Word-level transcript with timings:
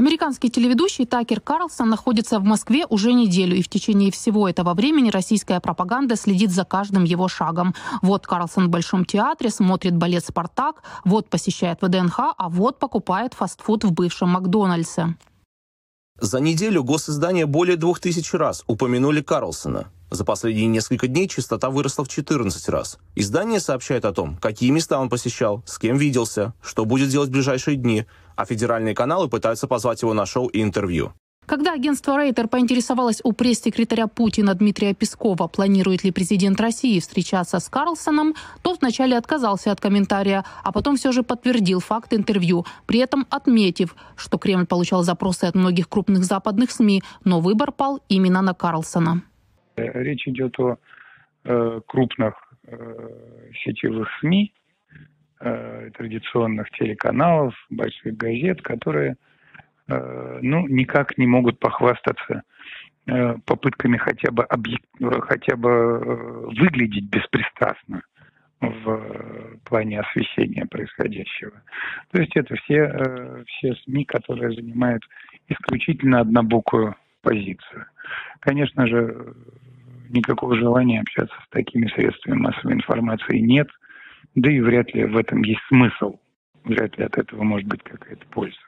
Американский 0.00 0.48
телеведущий 0.48 1.04
Такер 1.04 1.42
Карлсон 1.42 1.90
находится 1.90 2.38
в 2.38 2.42
Москве 2.42 2.86
уже 2.88 3.12
неделю, 3.12 3.54
и 3.54 3.60
в 3.60 3.68
течение 3.68 4.10
всего 4.10 4.48
этого 4.48 4.72
времени 4.72 5.10
российская 5.10 5.60
пропаганда 5.60 6.16
следит 6.16 6.52
за 6.52 6.64
каждым 6.64 7.04
его 7.04 7.28
шагом. 7.28 7.74
Вот 8.00 8.26
Карлсон 8.26 8.68
в 8.68 8.70
Большом 8.70 9.04
театре, 9.04 9.50
смотрит 9.50 9.94
балет 9.94 10.24
«Спартак», 10.24 10.84
вот 11.04 11.28
посещает 11.28 11.82
ВДНХ, 11.82 12.18
а 12.38 12.48
вот 12.48 12.78
покупает 12.78 13.34
фастфуд 13.34 13.84
в 13.84 13.92
бывшем 13.92 14.30
Макдональдсе. 14.30 15.16
За 16.18 16.40
неделю 16.40 16.82
госиздания 16.82 17.46
более 17.46 17.76
двух 17.76 18.00
тысяч 18.00 18.32
раз 18.32 18.64
упомянули 18.66 19.20
Карлсона. 19.20 19.88
За 20.10 20.24
последние 20.24 20.66
несколько 20.66 21.06
дней 21.06 21.28
частота 21.28 21.70
выросла 21.70 22.04
в 22.04 22.08
14 22.08 22.68
раз. 22.68 22.98
Издание 23.14 23.60
сообщает 23.60 24.04
о 24.04 24.12
том, 24.12 24.36
какие 24.36 24.70
места 24.70 24.98
он 24.98 25.08
посещал, 25.08 25.62
с 25.66 25.78
кем 25.78 25.96
виделся, 25.96 26.52
что 26.62 26.84
будет 26.84 27.08
делать 27.08 27.28
в 27.28 27.32
ближайшие 27.32 27.76
дни– 27.76 28.06
а 28.40 28.44
федеральные 28.46 28.94
каналы 28.94 29.28
пытаются 29.28 29.66
позвать 29.66 30.02
его 30.02 30.14
на 30.14 30.26
шоу 30.26 30.46
и 30.46 30.62
интервью. 30.62 31.12
Когда 31.46 31.72
агентство 31.72 32.16
Рейтер 32.16 32.46
поинтересовалось 32.46 33.20
у 33.24 33.32
пресс-секретаря 33.32 34.06
Путина 34.06 34.54
Дмитрия 34.54 34.94
Пескова, 34.94 35.48
планирует 35.48 36.04
ли 36.04 36.12
президент 36.12 36.60
России 36.60 37.00
встречаться 37.00 37.58
с 37.58 37.68
Карлсоном, 37.68 38.34
тот 38.62 38.80
вначале 38.80 39.16
отказался 39.16 39.72
от 39.72 39.80
комментария, 39.80 40.44
а 40.62 40.70
потом 40.70 40.96
все 40.96 41.10
же 41.10 41.24
подтвердил 41.24 41.80
факт 41.80 42.14
интервью, 42.14 42.66
при 42.86 43.00
этом 43.00 43.26
отметив, 43.30 43.96
что 44.16 44.38
Кремль 44.38 44.66
получал 44.66 45.02
запросы 45.02 45.44
от 45.44 45.56
многих 45.56 45.88
крупных 45.88 46.24
западных 46.24 46.70
СМИ, 46.70 47.02
но 47.24 47.40
выбор 47.40 47.72
пал 47.72 48.00
именно 48.08 48.42
на 48.42 48.54
Карлсона. 48.54 49.22
Речь 49.94 50.26
идет 50.26 50.58
о 50.58 50.78
э, 51.44 51.80
крупных 51.86 52.34
э, 52.66 53.52
сетевых 53.64 54.08
СМИ, 54.20 54.52
э, 55.40 55.90
традиционных 55.96 56.70
телеканалов, 56.70 57.54
больших 57.70 58.16
газет, 58.16 58.62
которые 58.62 59.16
э, 59.88 60.38
ну, 60.42 60.66
никак 60.68 61.16
не 61.18 61.26
могут 61.26 61.58
похвастаться 61.58 62.42
э, 63.06 63.34
попытками 63.44 63.96
хотя 63.96 64.30
бы, 64.30 64.44
объект, 64.44 64.84
хотя 65.22 65.56
бы 65.56 65.70
э, 65.70 66.04
выглядеть 66.60 67.08
беспристрастно 67.10 68.02
в 68.60 69.58
плане 69.64 70.00
освещения 70.00 70.66
происходящего. 70.66 71.62
То 72.12 72.20
есть 72.20 72.36
это 72.36 72.54
все, 72.56 72.92
э, 72.92 73.44
все 73.46 73.74
СМИ, 73.84 74.04
которые 74.04 74.52
занимают 74.54 75.02
исключительно 75.48 76.20
однобокую 76.20 76.94
позицию. 77.22 77.86
Конечно 78.40 78.86
же, 78.86 79.34
никакого 80.10 80.56
желания 80.56 81.00
общаться 81.00 81.34
с 81.46 81.48
такими 81.50 81.86
средствами 81.88 82.36
массовой 82.36 82.74
информации 82.74 83.38
нет– 83.38 83.68
да 84.34 84.50
и 84.50 84.60
вряд 84.60 84.92
ли 84.94 85.04
в 85.04 85.16
этом 85.16 85.42
есть 85.42 85.62
смысл. 85.68 86.18
Вряд 86.64 86.96
ли 86.98 87.04
от 87.04 87.16
этого 87.18 87.42
может 87.42 87.66
быть 87.66 87.82
какая-то 87.82 88.24
польза. 88.28 88.58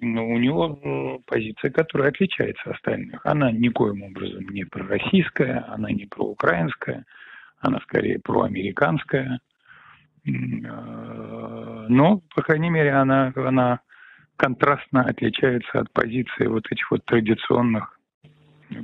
Но 0.00 0.26
у 0.26 0.38
него 0.38 1.20
позиция, 1.26 1.70
которая 1.70 2.08
отличается 2.08 2.70
от 2.70 2.76
остальных. 2.76 3.24
Она 3.24 3.52
никоим 3.52 4.02
образом 4.02 4.48
не 4.48 4.64
пророссийская, 4.64 5.64
она 5.68 5.90
не 5.90 6.06
проукраинская, 6.06 7.04
она 7.60 7.78
скорее 7.80 8.18
проамериканская. 8.18 9.38
Э, 10.26 10.30
но, 11.88 12.22
по 12.34 12.42
крайней 12.42 12.70
мере, 12.70 12.92
она, 12.92 13.32
она 13.36 13.80
контрастно 14.36 15.02
отличается 15.02 15.80
от 15.80 15.92
позиции 15.92 16.46
вот 16.46 16.66
этих 16.72 16.90
вот 16.90 17.04
традиционных, 17.04 18.00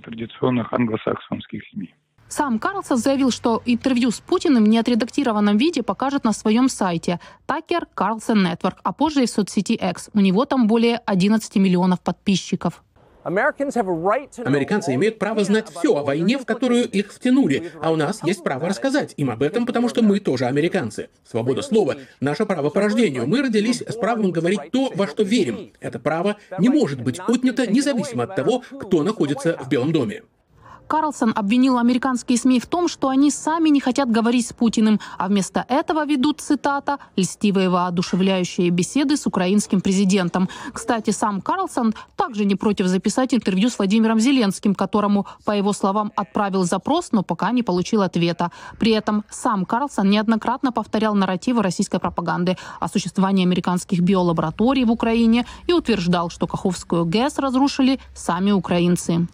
традиционных 0.01 0.73
англосаксонских 0.73 1.63
СМИ. 1.73 1.95
Сам 2.29 2.59
Карлсон 2.59 2.99
заявил, 2.99 3.31
что 3.31 3.63
интервью 3.65 4.11
с 4.11 4.21
Путиным 4.21 4.65
в 4.65 4.69
неотредактированном 4.69 5.57
виде 5.57 5.83
покажет 5.83 6.25
на 6.25 6.33
своем 6.33 6.69
сайте 6.69 7.21
Tucker 7.47 7.85
Carlson 7.97 8.45
Network, 8.45 8.77
а 8.83 8.93
позже 8.93 9.23
и 9.23 9.27
в 9.27 9.31
соцсети 9.31 9.73
X. 9.73 10.11
У 10.13 10.21
него 10.21 10.45
там 10.45 10.67
более 10.67 10.99
11 10.99 11.57
миллионов 11.57 12.01
подписчиков. 12.03 12.85
Американцы 14.45 14.95
имеют 14.95 15.19
право 15.19 15.45
знать 15.45 15.69
все 15.71 15.95
о 15.95 16.03
войне, 16.03 16.39
в 16.39 16.47
которую 16.47 16.89
их 16.89 17.13
втянули, 17.13 17.71
а 17.81 17.93
у 17.93 17.97
нас 17.97 18.21
есть 18.25 18.43
право 18.43 18.69
рассказать 18.69 19.15
им 19.17 19.31
об 19.31 19.43
этом, 19.43 19.67
потому 19.67 19.89
что 19.89 20.03
мы 20.03 20.21
тоже 20.21 20.47
американцы. 20.47 21.09
Свобода 21.25 21.63
слова— 21.63 21.97
наше 22.21 22.47
право 22.47 22.71
по 22.71 22.81
рождению. 22.81 23.27
Мы 23.27 23.43
родились 23.43 23.83
с 23.83 23.97
правом 23.97 24.31
говорить 24.31 24.71
то, 24.73 24.93
во 24.95 25.07
что 25.07 25.23
верим. 25.23 25.73
Это 25.81 25.99
право 25.99 26.37
не 26.59 26.69
может 26.69 27.03
быть 27.03 27.21
отнято 27.21 27.71
независимо 27.71 28.25
от 28.25 28.37
того, 28.37 28.63
кто 28.81 29.03
находится 29.03 29.57
в 29.63 29.69
Белом 29.69 29.93
доме. 29.93 30.23
Карлсон 30.89 31.35
обвинил 31.37 31.77
американские 31.77 32.39
СМИ 32.39 32.61
в 32.61 32.67
том, 32.67 32.89
что 32.89 33.11
они 33.11 33.31
сами 33.31 33.69
не 33.69 33.79
хотят 33.79 34.11
говорить 34.11 34.47
с 34.47 34.55
Путиным, 34.55 34.99
а 35.19 35.29
вместо 35.29 35.67
этого 35.69 36.07
ведут, 36.07 36.41
цитата, 36.41 36.99
«льстивые 37.15 37.69
воодушевляющие 37.69 38.71
беседы 38.71 39.19
с 39.19 39.27
украинским 39.27 39.83
президентом». 39.83 40.49
Кстати, 40.73 41.11
сам 41.11 41.43
Карлсон 41.43 41.95
также 42.17 42.47
не 42.47 42.57
против 42.57 42.87
записать 42.87 43.35
интервью 43.35 43.69
с 43.69 43.77
Владимиром 43.77 44.19
Зеленским, 44.19 44.75
которому, 44.75 45.27
по 45.45 45.53
его 45.53 45.75
словам, 45.75 46.11
отправил 46.17 46.65
запрос, 46.65 47.13
но 47.13 47.23
пока 47.23 47.53
не 47.53 47.63
получил 47.63 48.01
ответа. 48.01 48.51
При 48.79 48.93
этом 48.93 49.25
сам 49.29 49.67
Карлсон 49.67 50.09
неоднократно 50.09 50.73
повторял 50.73 51.15
нарративы 51.15 51.63
российской 51.63 52.01
пропаганды 52.01 52.57
о 52.81 52.89
существовании 52.89 53.45
американских 53.45 54.01
биолабораторий 54.01 54.85
в 54.85 54.91
Украине 54.91 55.45
и 55.67 55.75
утверждал, 55.75 56.31
что 56.31 56.47
Каховскую 56.47 57.05
ГЭС 57.05 57.39
разрушили 57.39 58.01
сами 58.15 58.53
украинцы. 58.53 59.29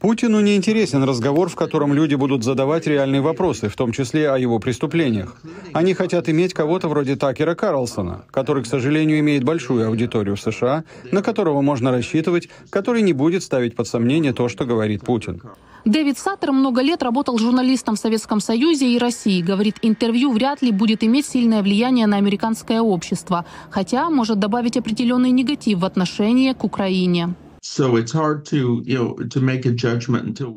Путину 0.00 0.40
не 0.40 0.56
интересен 0.56 1.04
разговор, 1.04 1.50
в 1.50 1.56
котором 1.56 1.92
люди 1.92 2.14
будут 2.14 2.42
задавать 2.42 2.86
реальные 2.86 3.20
вопросы, 3.20 3.68
в 3.68 3.76
том 3.76 3.92
числе 3.92 4.30
о 4.30 4.38
его 4.38 4.58
преступлениях. 4.58 5.36
Они 5.74 5.92
хотят 5.92 6.28
иметь 6.30 6.54
кого-то 6.54 6.88
вроде 6.88 7.16
Такера 7.16 7.54
Карлсона, 7.54 8.24
который, 8.30 8.62
к 8.62 8.66
сожалению, 8.66 9.18
имеет 9.18 9.44
большую 9.44 9.86
аудиторию 9.86 10.36
в 10.36 10.40
США, 10.40 10.84
на 11.12 11.22
которого 11.22 11.60
можно 11.60 11.90
рассчитывать, 11.90 12.48
который 12.70 13.02
не 13.02 13.12
будет 13.12 13.42
ставить 13.42 13.76
под 13.76 13.86
сомнение 13.88 14.32
то, 14.32 14.48
что 14.48 14.64
говорит 14.64 15.04
Путин. 15.04 15.42
Дэвид 15.84 16.18
Саттер 16.18 16.52
много 16.52 16.80
лет 16.80 17.02
работал 17.02 17.38
журналистом 17.38 17.96
в 17.96 17.98
Советском 17.98 18.40
Союзе 18.40 18.86
и 18.94 18.98
России. 18.98 19.42
Говорит, 19.42 19.76
интервью 19.82 20.30
вряд 20.32 20.62
ли 20.62 20.72
будет 20.72 21.04
иметь 21.04 21.26
сильное 21.26 21.62
влияние 21.62 22.06
на 22.06 22.16
американское 22.16 22.80
общество, 22.80 23.44
хотя 23.70 24.08
может 24.08 24.38
добавить 24.38 24.78
определенный 24.78 25.30
негатив 25.30 25.80
в 25.80 25.84
отношении 25.84 26.52
к 26.52 26.64
Украине. 26.64 27.34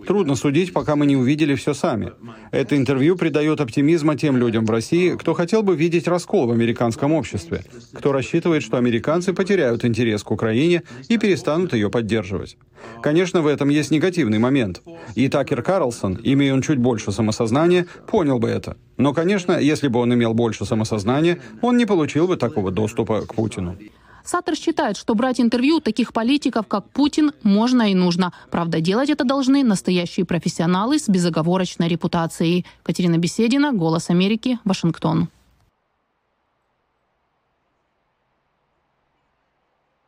Трудно 0.07 0.35
судить, 0.35 0.71
пока 0.71 0.95
мы 0.95 1.05
не 1.05 1.17
увидели 1.17 1.55
все 1.55 1.73
сами. 1.73 2.13
Это 2.51 2.77
интервью 2.77 3.17
придает 3.17 3.59
оптимизма 3.59 4.15
тем 4.17 4.37
людям 4.37 4.65
в 4.65 4.71
России, 4.71 5.15
кто 5.17 5.33
хотел 5.33 5.63
бы 5.63 5.75
видеть 5.75 6.07
раскол 6.07 6.47
в 6.47 6.51
американском 6.51 7.11
обществе, 7.11 7.65
кто 7.93 8.13
рассчитывает, 8.13 8.63
что 8.63 8.77
американцы 8.77 9.33
потеряют 9.33 9.83
интерес 9.83 10.23
к 10.23 10.31
Украине 10.31 10.83
и 11.09 11.17
перестанут 11.17 11.73
ее 11.73 11.89
поддерживать. 11.89 12.57
Конечно, 13.01 13.41
в 13.41 13.47
этом 13.47 13.67
есть 13.67 13.91
негативный 13.91 14.39
момент. 14.39 14.81
И 15.15 15.27
Такер 15.27 15.61
Карлсон, 15.61 16.17
имея 16.23 16.53
он 16.53 16.61
чуть 16.61 16.79
больше 16.79 17.11
самосознания, 17.11 17.85
понял 18.07 18.39
бы 18.39 18.47
это. 18.47 18.77
Но, 18.95 19.13
конечно, 19.13 19.59
если 19.59 19.89
бы 19.89 19.99
он 19.99 20.13
имел 20.13 20.33
больше 20.33 20.63
самосознания, 20.63 21.39
он 21.61 21.75
не 21.75 21.85
получил 21.85 22.27
бы 22.27 22.37
такого 22.37 22.71
доступа 22.71 23.25
к 23.25 23.35
Путину. 23.35 23.77
Саттер 24.23 24.55
считает, 24.55 24.97
что 24.97 25.15
брать 25.15 25.41
интервью 25.41 25.79
таких 25.79 26.13
политиков, 26.13 26.67
как 26.67 26.89
Путин, 26.89 27.31
можно 27.43 27.91
и 27.91 27.93
нужно. 27.95 28.31
Правда, 28.51 28.79
делать 28.79 29.09
это 29.09 29.25
должны 29.25 29.63
настоящие 29.63 30.25
профессионалы 30.25 30.97
с 30.97 31.09
безоговорочной 31.09 31.87
репутацией. 31.87 32.65
Катерина 32.83 33.17
Беседина, 33.17 33.73
«Голос 33.73 34.09
Америки», 34.09 34.59
Вашингтон. 34.63 35.27